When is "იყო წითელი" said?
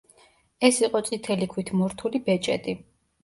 0.85-1.47